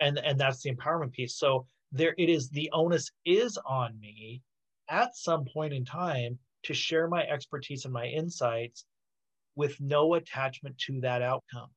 [0.00, 1.36] And and that's the empowerment piece.
[1.36, 4.42] So there it is the onus is on me
[4.88, 8.84] at some point in time to share my expertise and my insights
[9.54, 11.70] with no attachment to that outcome.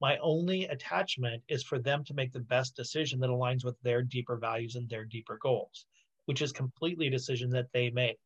[0.00, 4.02] My only attachment is for them to make the best decision that aligns with their
[4.02, 5.86] deeper values and their deeper goals,
[6.26, 8.20] which is completely a decision that they make.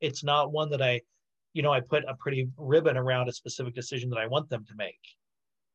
[0.00, 1.02] It's not one that I
[1.52, 4.64] you know, I put a pretty ribbon around a specific decision that I want them
[4.66, 5.00] to make.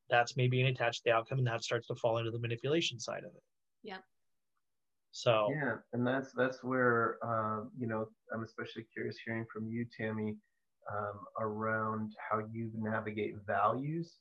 [0.08, 2.98] That's me being attached to the outcome, and that starts to fall into the manipulation
[2.98, 3.42] side of it.
[3.82, 4.02] Yep.
[5.10, 9.86] So yeah, and that's that's where uh, you know I'm especially curious hearing from you,
[9.96, 10.36] Tammy,
[10.92, 14.18] um, around how you navigate values,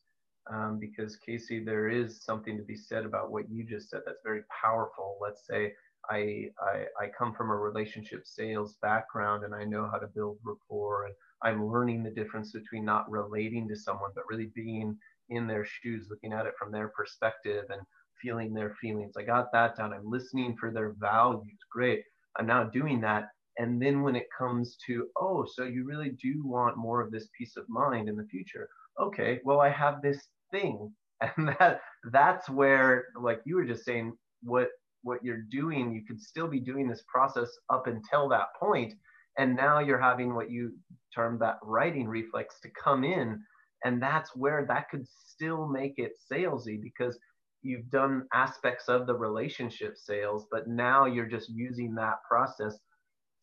[0.51, 4.01] um, because Casey, there is something to be said about what you just said.
[4.05, 5.17] That's very powerful.
[5.21, 5.73] Let's say
[6.09, 10.37] I, I, I come from a relationship sales background and I know how to build
[10.43, 14.97] rapport and I'm learning the difference between not relating to someone, but really being
[15.29, 17.81] in their shoes, looking at it from their perspective and
[18.21, 19.15] feeling their feelings.
[19.17, 19.93] I got that down.
[19.93, 21.57] I'm listening for their values.
[21.71, 22.03] Great.
[22.37, 23.29] I'm now doing that.
[23.57, 27.29] And then when it comes to, oh, so you really do want more of this
[27.37, 28.67] peace of mind in the future.
[28.99, 30.91] Okay, well, I have this thing.
[31.37, 31.79] And that
[32.11, 34.67] that's where, like you were just saying, what
[35.05, 38.93] what you're doing, you could still be doing this process up until that point.
[39.37, 40.73] And now you're having what you
[41.13, 43.39] term that righting reflex to come in.
[43.83, 47.19] And that's where that could still make it salesy because
[47.61, 52.77] you've done aspects of the relationship sales but now you're just using that process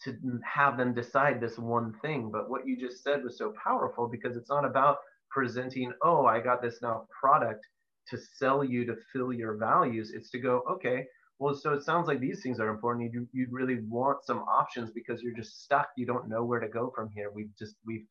[0.03, 2.31] to have them decide this one thing.
[2.33, 4.98] But what you just said was so powerful because it's not about
[5.31, 7.64] presenting oh i got this now product
[8.09, 10.12] to sell you to fill your values.
[10.14, 11.07] It's to go okay
[11.38, 13.12] well, so it sounds like these things are important.
[13.12, 15.88] You you really want some options because you're just stuck.
[15.97, 17.31] You don't know where to go from here.
[17.35, 18.07] We've just we've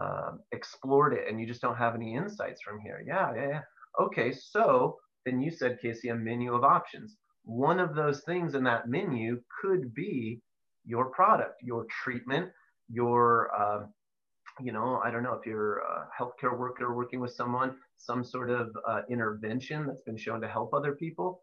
[0.00, 3.02] uh, explored it, and you just don't have any insights from here.
[3.06, 3.60] Yeah, yeah, yeah.
[4.00, 4.96] Okay, so
[5.26, 7.16] then you said, Casey, a menu of options.
[7.44, 10.40] One of those things in that menu could be
[10.84, 12.50] your product, your treatment,
[12.88, 13.86] your uh,
[14.60, 18.50] you know, I don't know if you're a healthcare worker working with someone, some sort
[18.50, 21.40] of uh, intervention that's been shown to help other people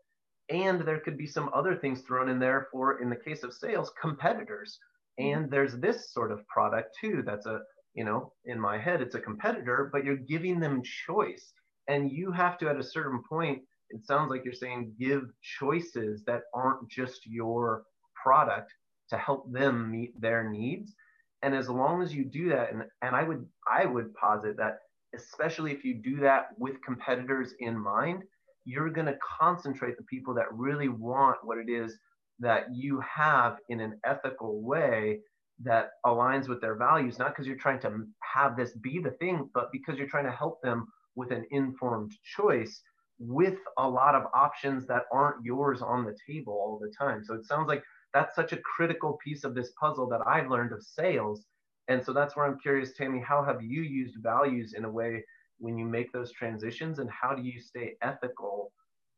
[0.50, 3.54] and there could be some other things thrown in there for in the case of
[3.54, 4.80] sales competitors.
[5.20, 5.42] Mm-hmm.
[5.42, 7.60] and there's this sort of product too that's a
[7.94, 11.54] you know in my head it's a competitor but you're giving them choice.
[11.88, 15.24] And you have to at a certain point it sounds like you're saying give
[15.60, 17.84] choices that aren't just your
[18.22, 18.72] product
[19.10, 20.94] to help them meet their needs.
[21.42, 24.78] And as long as you do that, and, and I would I would posit that
[25.16, 28.24] especially if you do that with competitors in mind,
[28.70, 31.98] you're going to concentrate the people that really want what it is
[32.40, 35.20] that you have in an ethical way
[35.64, 39.50] that aligns with their values, not because you're trying to have this be the thing,
[39.54, 42.82] but because you're trying to help them with an informed choice
[43.18, 47.24] with a lot of options that aren't yours on the table all the time.
[47.24, 50.72] So it sounds like that's such a critical piece of this puzzle that I've learned
[50.72, 51.44] of sales.
[51.90, 55.26] And so that's where I'm curious, Tammy, how have you used values in a way
[55.60, 58.72] when you make those transitions and how do you stay ethical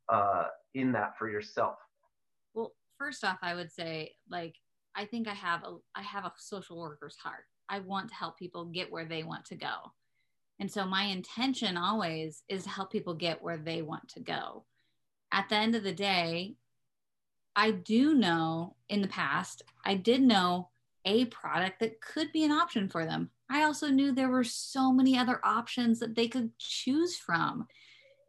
[0.10, 1.75] uh, in that for yourself?
[2.54, 4.56] Well, first off, I would say like,
[4.95, 7.45] I think I have a, I have a social worker's heart.
[7.69, 9.93] I want to help people get where they want to go.
[10.60, 14.65] And so my intention always is to help people get where they want to go.
[15.32, 16.56] At the end of the day,
[17.56, 20.69] I do know in the past, I did know
[21.06, 23.30] a product that could be an option for them.
[23.51, 27.67] I also knew there were so many other options that they could choose from.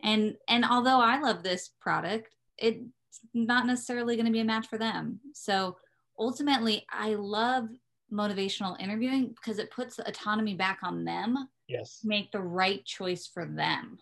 [0.02, 2.84] And and although I love this product, it's
[3.32, 5.20] not necessarily going to be a match for them.
[5.32, 5.76] So
[6.18, 7.68] ultimately, I love
[8.12, 13.46] motivational interviewing because it puts autonomy back on them yes make the right choice for
[13.46, 13.98] them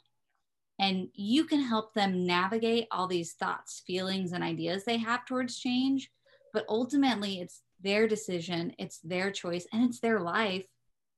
[0.80, 5.58] and you can help them navigate all these thoughts feelings and ideas they have towards
[5.58, 6.10] change
[6.52, 10.64] but ultimately it's their decision it's their choice and it's their life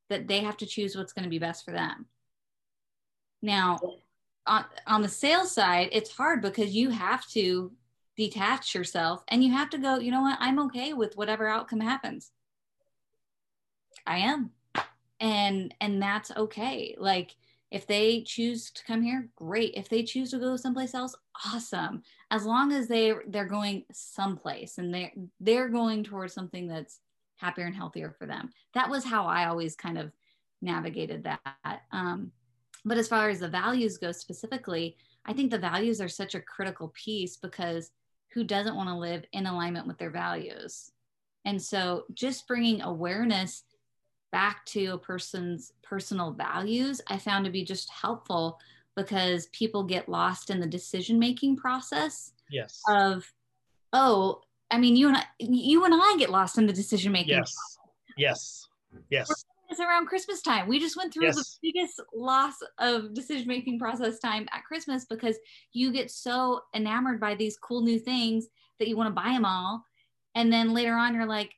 [0.08, 2.06] that they have to choose what's going to be best for them.
[3.40, 3.78] Now
[4.46, 7.72] on, on the sales side it's hard because you have to
[8.16, 10.38] detach yourself and you have to go you know what?
[10.40, 12.30] I'm okay with whatever outcome happens.
[14.06, 14.50] I am.
[15.20, 16.94] And and that's okay.
[16.98, 17.36] Like
[17.70, 19.72] if they choose to come here great.
[19.74, 22.02] If they choose to go someplace else awesome.
[22.30, 27.00] As long as they they're going someplace and they're they're going towards something that's
[27.42, 30.12] happier and healthier for them that was how i always kind of
[30.60, 32.30] navigated that um,
[32.84, 36.40] but as far as the values go specifically i think the values are such a
[36.40, 37.90] critical piece because
[38.32, 40.90] who doesn't want to live in alignment with their values
[41.44, 43.64] and so just bringing awareness
[44.32, 48.58] back to a person's personal values, I found to be just helpful
[48.96, 52.32] because people get lost in the decision making process.
[52.50, 52.80] Yes.
[52.88, 53.30] Of,
[53.92, 54.40] oh,
[54.72, 57.34] I mean, you and I, you and I get lost in the decision making.
[57.34, 57.54] Yes.
[58.16, 58.68] Yes.
[59.10, 59.30] Yes.
[59.68, 60.66] It's around Christmas time.
[60.66, 61.36] We just went through yes.
[61.36, 65.38] the biggest loss of decision making process time at Christmas because
[65.72, 69.44] you get so enamored by these cool new things that you want to buy them
[69.44, 69.84] all.
[70.34, 71.52] And then later on, you're like,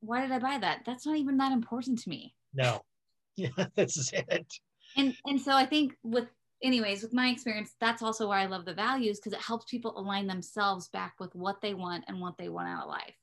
[0.00, 0.82] why did I buy that?
[0.84, 2.34] That's not even that important to me.
[2.54, 2.82] No.
[3.36, 4.52] Yeah, that's it.
[4.96, 6.26] And and so I think with
[6.62, 9.98] anyways, with my experience, that's also why I love the values because it helps people
[9.98, 13.14] align themselves back with what they want and what they want out of life.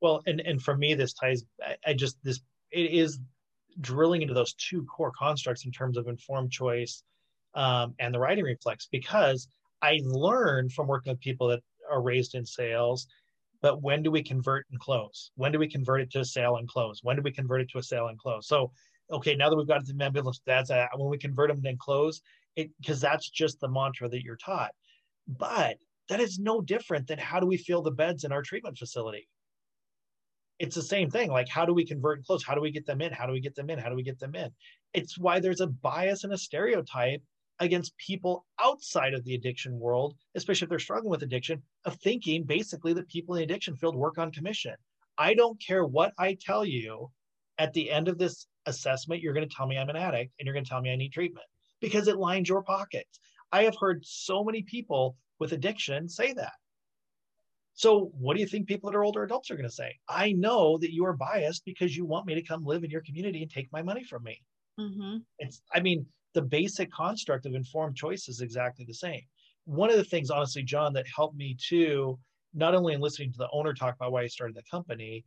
[0.00, 1.44] Well, and and for me, this ties.
[1.62, 2.40] I, I just this
[2.70, 3.18] it is
[3.80, 7.02] drilling into those two core constructs in terms of informed choice
[7.54, 9.48] um, and the righting reflex because
[9.82, 13.06] I learned from working with people that are raised in sales
[13.62, 15.30] but when do we convert and close?
[15.36, 17.00] When do we convert it to a sale and close?
[17.02, 18.48] When do we convert it to a sale and close?
[18.48, 18.72] So,
[19.12, 22.20] okay, now that we've got the ambulance, that's when we convert them and close
[22.56, 24.72] it because that's just the mantra that you're taught.
[25.28, 25.76] But
[26.08, 29.28] that is no different than how do we fill the beds in our treatment facility?
[30.58, 31.30] It's the same thing.
[31.30, 32.44] Like, how do we convert and close?
[32.44, 33.12] How do we get them in?
[33.12, 33.78] How do we get them in?
[33.78, 34.50] How do we get them in?
[34.92, 37.22] It's why there's a bias and a stereotype
[37.60, 42.44] against people outside of the addiction world, especially if they're struggling with addiction, of thinking
[42.44, 44.74] basically that people in the addiction field work on commission.
[45.16, 47.10] I don't care what I tell you
[47.60, 50.46] at the end of this assessment, you're going to tell me I'm an addict and
[50.46, 51.46] you're going to tell me I need treatment
[51.80, 53.20] because it lines your pockets.
[53.52, 56.54] I have heard so many people with addiction say that.
[57.74, 59.98] So, what do you think people that are older adults are going to say?
[60.08, 63.02] I know that you are biased because you want me to come live in your
[63.02, 64.42] community and take my money from me.
[64.78, 65.18] Mm-hmm.
[65.38, 69.22] It's, I mean, the basic construct of informed choice is exactly the same.
[69.64, 72.18] One of the things, honestly, John, that helped me too,
[72.54, 75.24] not only in listening to the owner talk about why he started the company,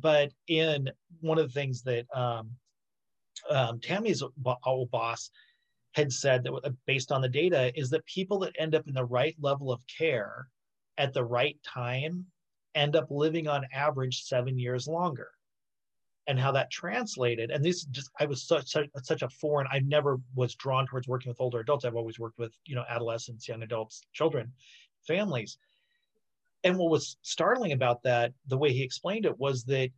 [0.00, 2.50] but in one of the things that um,
[3.50, 4.22] um, Tammy's
[4.64, 5.30] old boss
[5.94, 8.94] had said that uh, based on the data is that people that end up in
[8.94, 10.48] the right level of care
[10.98, 12.26] at the right time
[12.74, 15.28] end up living on average seven years longer
[16.26, 17.50] and how that translated.
[17.50, 21.08] And this just, I was such, such, such a foreign, I never was drawn towards
[21.08, 21.84] working with older adults.
[21.84, 24.52] I've always worked with, you know, adolescents, young adults, children,
[25.06, 25.58] families.
[26.64, 29.90] And what was startling about that, the way he explained it, was that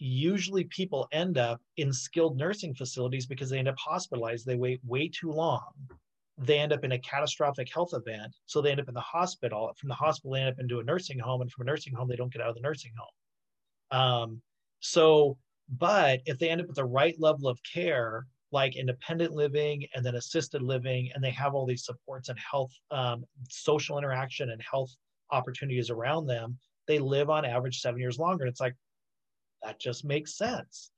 [0.00, 4.46] usually people end up in skilled nursing facilities because they end up hospitalized.
[4.46, 5.72] They wait way too long.
[6.36, 8.32] They end up in a catastrophic health event.
[8.46, 9.72] So they end up in the hospital.
[9.76, 11.40] From the hospital, they end up into a nursing home.
[11.40, 14.00] And from a nursing home, they don't get out of the nursing home.
[14.00, 14.42] Um,
[14.80, 15.36] so
[15.68, 20.04] But if they end up with the right level of care, like independent living and
[20.04, 24.62] then assisted living, and they have all these supports and health, um, social interaction and
[24.62, 24.94] health
[25.30, 28.44] opportunities around them, they live on average seven years longer.
[28.44, 28.74] And it's like,
[29.62, 30.90] that just makes sense.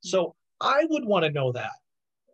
[0.00, 1.72] So I would want to know that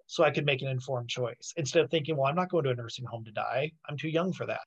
[0.06, 2.70] so I could make an informed choice instead of thinking, well, I'm not going to
[2.70, 3.72] a nursing home to die.
[3.88, 4.60] I'm too young for that.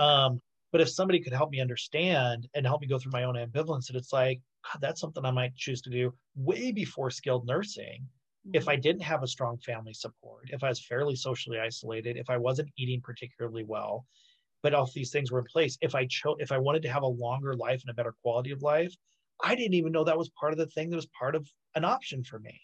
[0.00, 0.40] Um,
[0.72, 3.86] but if somebody could help me understand and help me go through my own ambivalence,
[3.86, 8.06] that it's like, God, that's something I might choose to do way before skilled nursing.
[8.46, 8.50] Mm-hmm.
[8.54, 8.82] If I mm-hmm.
[8.82, 12.70] didn't have a strong family support, if I was fairly socially isolated, if I wasn't
[12.76, 14.06] eating particularly well,
[14.66, 15.78] but all these things were in place.
[15.80, 18.50] If I chose, if I wanted to have a longer life and a better quality
[18.50, 18.92] of life,
[19.40, 21.84] I didn't even know that was part of the thing that was part of an
[21.84, 22.60] option for me.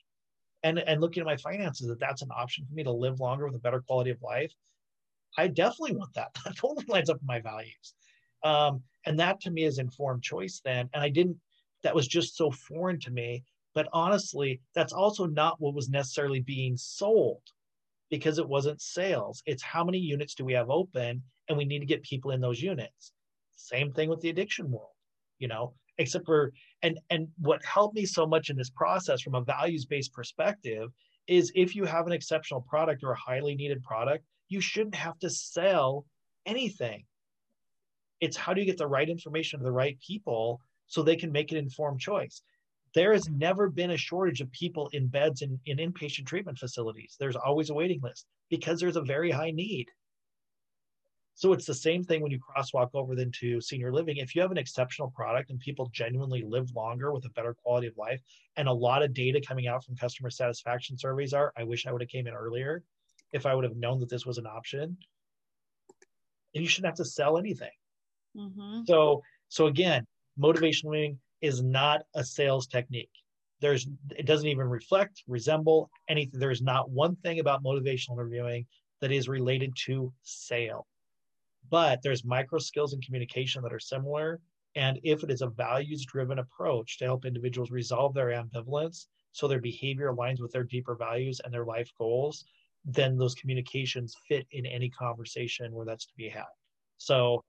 [0.65, 3.47] And and looking at my finances, that that's an option for me to live longer
[3.47, 4.53] with a better quality of life.
[5.39, 6.37] I definitely want that.
[6.45, 7.95] That totally lines up with my values.
[8.43, 10.91] Um, and that to me is informed choice then.
[10.95, 11.37] And I didn't,
[11.85, 13.45] that was just so foreign to me.
[13.77, 17.43] But honestly, that's also not what was necessarily being sold
[18.13, 19.43] because it wasn't sales.
[19.47, 22.43] It's how many units do we have open and we need to get people in
[22.43, 23.13] those units.
[23.57, 24.93] Same thing with the addiction world,
[25.39, 29.35] you know, except for and and what helped me so much in this process from
[29.35, 30.91] a values-based perspective
[31.27, 35.19] is if you have an exceptional product or a highly needed product, you shouldn't have
[35.21, 36.05] to sell
[36.45, 37.05] anything.
[38.21, 41.33] It's how do you get the right information to the right people so they can
[41.33, 42.43] make an informed choice.
[42.95, 47.17] There has never been a shortage of people in beds in, in inpatient treatment facilities.
[47.19, 49.89] There's always a waiting list because there's a very high need.
[51.35, 54.19] So it's the same thing when you crosswalk over into senior living.
[54.19, 57.87] If you have an exceptional product and people genuinely live longer with a better quality
[57.87, 58.21] of life,
[58.57, 61.93] and a lot of data coming out from customer satisfaction surveys are, I wish I
[61.93, 62.83] would have came in earlier
[63.33, 64.97] if I would have known that this was an option.
[66.55, 67.71] And you shouldn't have to sell anything.
[68.37, 68.83] Mm-hmm.
[68.85, 70.07] So, so again,
[70.39, 73.11] motivational learning is not a sales technique.
[73.61, 76.41] There's, it doesn't even reflect, resemble anything.
[76.41, 78.67] There's not one thing about motivational interviewing
[79.01, 80.87] that is related to sale.
[81.69, 84.41] But there's micro skills in communication that are similar.
[84.75, 89.47] And if it is a values driven approach to help individuals resolve their ambivalence so
[89.47, 92.45] their behavior aligns with their deeper values and their life goals,
[92.85, 96.45] then those communications fit in any conversation where that's to be had.
[96.99, 97.45] So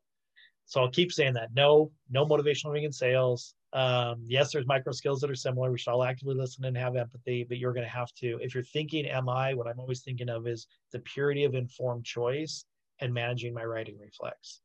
[0.65, 1.49] so I'll keep saying that.
[1.53, 3.53] No, no motivational ring in sales.
[3.73, 5.71] Um, yes, there's micro skills that are similar.
[5.71, 8.53] We should all actively listen and have empathy, but you're going to have to, if
[8.53, 12.65] you're thinking MI, what I'm always thinking of is the purity of informed choice
[13.01, 14.62] and managing my righting reflex.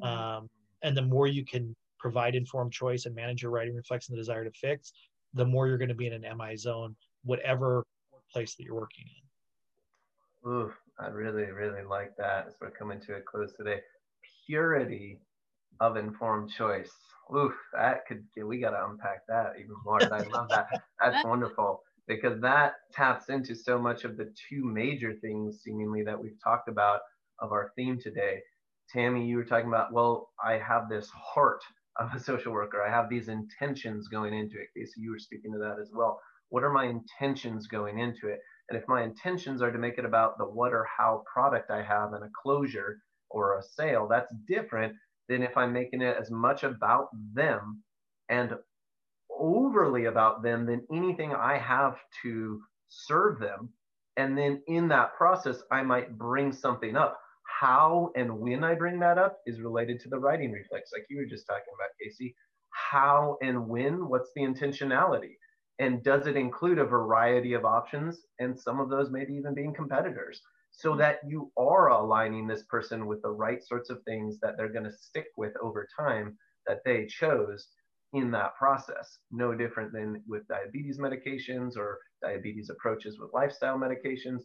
[0.00, 0.16] Mm-hmm.
[0.16, 0.50] Um,
[0.82, 4.20] and the more you can provide informed choice and manage your righting reflex and the
[4.20, 4.92] desire to fix,
[5.34, 6.94] the more you're going to be in an MI zone,
[7.24, 7.84] whatever
[8.32, 9.04] place that you're working
[10.44, 10.50] in.
[10.50, 13.80] Ooh, I really, really like that as we're coming to a close today.
[14.46, 15.18] Purity
[15.80, 16.90] of informed choice.
[17.34, 20.12] Oof, that could we got to unpack that even more.
[20.12, 20.66] I love that.
[21.00, 26.20] That's wonderful because that taps into so much of the two major things seemingly that
[26.20, 27.00] we've talked about
[27.40, 28.40] of our theme today.
[28.92, 31.62] Tammy, you were talking about, well, I have this heart
[31.98, 32.82] of a social worker.
[32.82, 34.68] I have these intentions going into it.
[34.76, 36.20] Casey, you were speaking to that as well.
[36.48, 38.40] What are my intentions going into it?
[38.68, 41.82] And if my intentions are to make it about the what or how product I
[41.82, 42.98] have and a closure
[43.30, 44.94] or a sale, that's different
[45.28, 47.82] than if I'm making it as much about them
[48.28, 48.54] and
[49.30, 53.70] overly about them than anything I have to serve them.
[54.16, 57.18] And then in that process, I might bring something up.
[57.44, 61.18] How and when I bring that up is related to the righting reflex, like you
[61.18, 62.34] were just talking about, Casey.
[62.70, 65.36] How and when, what's the intentionality?
[65.78, 68.20] And does it include a variety of options?
[68.38, 70.40] And some of those maybe even being competitors
[70.82, 74.72] so that you are aligning this person with the right sorts of things that they're
[74.72, 77.68] going to stick with over time that they chose
[78.14, 79.18] in that process.
[79.30, 84.40] No different than with diabetes medications or diabetes approaches with lifestyle medications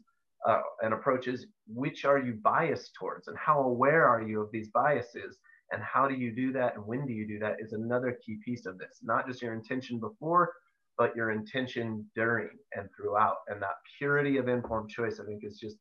[0.48, 1.48] uh, and approaches.
[1.74, 5.40] Which are you biased towards, and how aware are you of these biases?
[5.72, 7.58] And how do you do that, and when do you do that?
[7.60, 9.00] Is another key piece of this.
[9.02, 10.54] Not just your intention before,
[11.00, 13.38] but your intention during and throughout.
[13.48, 15.78] And that purity of informed choice, I think, is just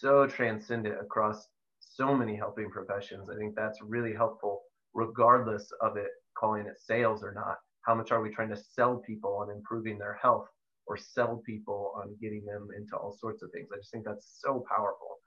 [0.00, 3.28] so transcendent across so many helping professions.
[3.30, 4.62] I think that's really helpful,
[4.94, 6.08] regardless of it
[6.38, 7.56] calling it sales or not.
[7.82, 10.46] How much are we trying to sell people on improving their health
[10.86, 13.68] or sell people on getting them into all sorts of things?
[13.72, 15.18] I just think that's so powerful.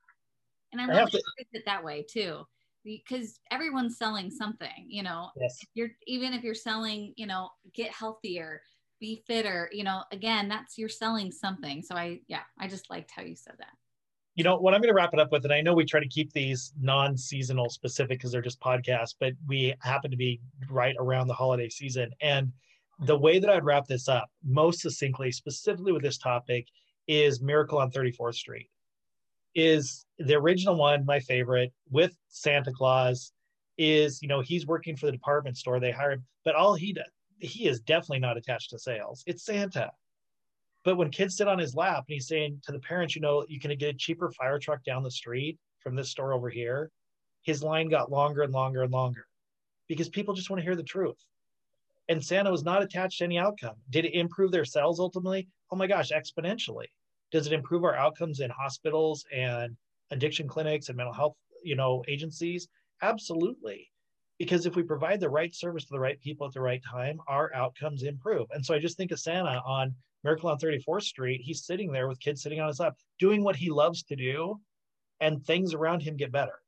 [0.71, 2.43] And I love to it that way too,
[2.83, 4.87] because everyone's selling something.
[4.87, 5.59] You know, yes.
[5.75, 8.61] you're even if you're selling, you know, get healthier,
[8.99, 9.69] be fitter.
[9.71, 11.83] You know, again, that's you're selling something.
[11.83, 13.73] So I, yeah, I just liked how you said that
[14.35, 15.99] you know what i'm going to wrap it up with and i know we try
[15.99, 20.95] to keep these non-seasonal specific because they're just podcasts but we happen to be right
[20.99, 22.51] around the holiday season and
[22.99, 26.67] the way that I'd wrap this up most succinctly, specifically with this topic,
[27.07, 28.69] is Miracle on 34th Street.
[29.55, 33.33] Is the original one my favorite with Santa Claus?
[33.77, 37.05] Is you know he's working for the department store they hired, but all he does
[37.39, 39.23] he is definitely not attached to sales.
[39.27, 39.91] It's Santa.
[40.83, 43.45] But when kids sit on his lap and he's saying to the parents, you know,
[43.47, 46.91] you can get a cheaper fire truck down the street from this store over here,
[47.43, 49.25] his line got longer and longer and longer
[49.87, 51.17] because people just want to hear the truth.
[52.09, 53.75] And Santa was not attached to any outcome.
[53.89, 55.47] Did it improve their sales ultimately?
[55.71, 56.87] Oh my gosh, exponentially.
[57.31, 59.75] Does it improve our outcomes in hospitals and
[60.11, 62.67] addiction clinics and mental health, you know, agencies?
[63.01, 63.89] Absolutely.
[64.37, 67.19] Because if we provide the right service to the right people at the right time,
[67.27, 68.47] our outcomes improve.
[68.51, 71.41] And so I just think of Santa on Miracle on 34th Street.
[71.41, 74.59] He's sitting there with kids sitting on his lap, doing what he loves to do,
[75.19, 76.59] and things around him get better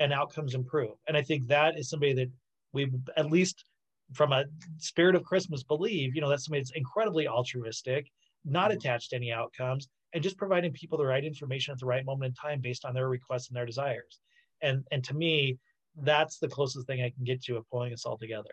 [0.00, 0.94] and outcomes improve.
[1.06, 2.30] And I think that is somebody that
[2.72, 3.64] we at least
[4.12, 4.44] from a
[4.78, 8.10] spirit of Christmas believe, you know, that's somebody that's incredibly altruistic,
[8.44, 8.78] not mm-hmm.
[8.78, 12.30] attached to any outcomes, and just providing people the right information at the right moment
[12.30, 14.20] in time based on their requests and their desires.
[14.62, 15.58] And and to me,
[16.02, 18.50] that's the closest thing I can get to of pulling us all together.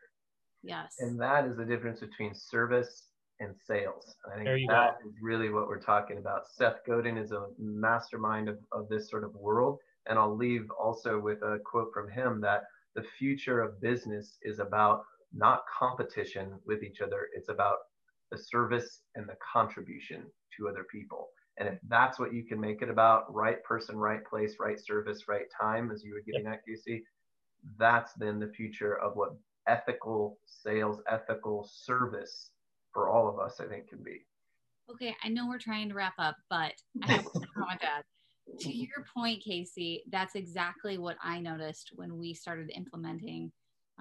[0.64, 0.96] Yes.
[1.00, 3.04] And that is the difference between service
[3.40, 4.16] and sales.
[4.32, 5.10] I think there you that go.
[5.10, 6.44] is really what we're talking about.
[6.48, 9.80] Seth Godin is a mastermind of, of this sort of world.
[10.08, 12.64] And I'll leave also with a quote from him that
[12.96, 17.28] the future of business is about not competition with each other.
[17.36, 17.78] It's about
[18.32, 20.24] the service and the contribution
[20.58, 21.30] to other people.
[21.58, 25.28] And if that's what you can make it about, right person, right place, right service,
[25.28, 26.56] right time, as you were getting yep.
[26.56, 27.04] at, Casey,
[27.78, 29.36] that's then the future of what
[29.68, 32.52] ethical sales, ethical service
[32.96, 34.26] for all of us, I think, can be.
[34.90, 36.72] Okay, I know we're trying to wrap up, but
[37.04, 38.04] I have to comment that.
[38.60, 43.52] To your point, Casey, that's exactly what I noticed when we started implementing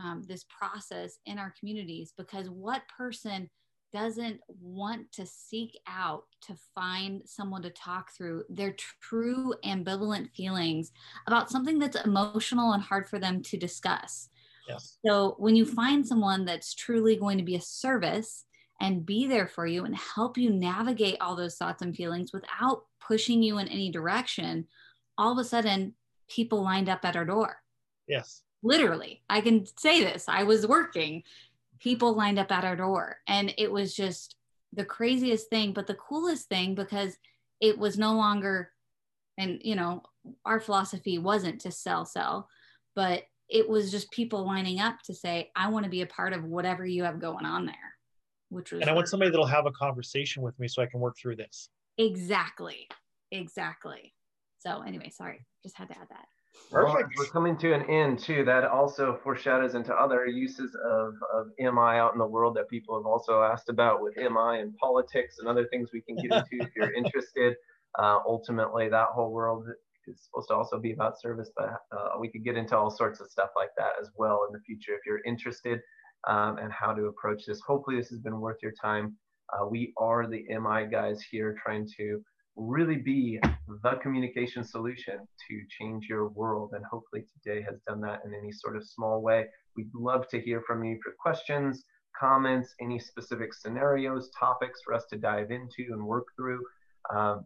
[0.02, 2.12] um, this process in our communities.
[2.16, 3.50] Because what person
[3.92, 10.92] doesn't want to seek out to find someone to talk through their true ambivalent feelings
[11.26, 14.28] about something that's emotional and hard for them to discuss.
[14.68, 14.98] Yes.
[15.04, 18.44] So when you find someone that's truly going to be a service
[18.80, 22.84] and be there for you and help you navigate all those thoughts and feelings without
[23.00, 24.66] pushing you in any direction,
[25.16, 25.94] all of a sudden
[26.28, 27.56] people lined up at our door.
[28.08, 28.42] Yes.
[28.62, 30.24] Literally, I can say this.
[30.28, 31.22] I was working
[31.84, 33.18] people lined up at our door.
[33.28, 34.36] And it was just
[34.72, 37.16] the craziest thing, but the coolest thing because
[37.60, 38.70] it was no longer,
[39.38, 40.02] and you know,
[40.46, 42.48] our philosophy wasn't to sell, sell,
[42.96, 46.32] but it was just people lining up to say, I want to be a part
[46.32, 47.93] of whatever you have going on there.
[48.50, 51.00] Which was and I want somebody that'll have a conversation with me so I can
[51.00, 51.70] work through this.
[51.98, 52.88] Exactly.
[53.32, 54.12] Exactly.
[54.58, 56.26] So anyway, sorry, just had to add that.
[56.70, 56.96] Perfect.
[57.16, 58.44] Well, we're coming to an end too.
[58.44, 62.96] That also foreshadows into other uses of, of MI out in the world that people
[62.96, 66.64] have also asked about with MI and politics and other things we can get into
[66.64, 67.56] if you're interested.
[67.98, 69.66] Uh, ultimately, that whole world
[70.06, 73.20] is supposed to also be about service, but uh, we could get into all sorts
[73.20, 75.80] of stuff like that as well in the future if you're interested
[76.28, 77.60] um, and how to approach this.
[77.66, 79.16] Hopefully, this has been worth your time.
[79.52, 82.22] Uh, we are the MI guys here trying to
[82.56, 83.40] really be
[83.82, 85.18] the communication solution
[85.48, 86.70] to change your world.
[86.74, 89.46] And hopefully today has done that in any sort of small way.
[89.76, 91.84] We'd love to hear from you for questions,
[92.18, 96.62] comments, any specific scenarios, topics for us to dive into and work through.
[97.12, 97.44] Um,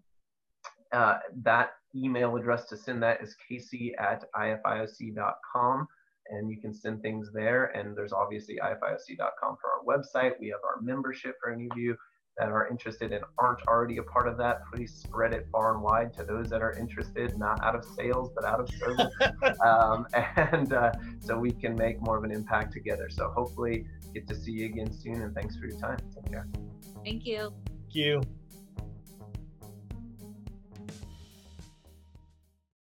[0.93, 5.89] uh, that email address to send that is casey at ifioc.com
[6.31, 7.67] and you can send things there.
[7.77, 10.33] And there's obviously ifioc.com for our website.
[10.41, 11.97] We have our membership for any of you
[12.39, 15.83] that are interested and aren't already a part of that, please spread it far and
[15.83, 19.13] wide to those that are interested, not out of sales, but out of service.
[19.67, 20.07] um,
[20.37, 23.09] and uh, so we can make more of an impact together.
[23.11, 25.99] So hopefully get to see you again soon and thanks for your time.
[26.15, 26.47] Take care.
[27.05, 27.53] Thank you.
[27.65, 28.38] Thank you.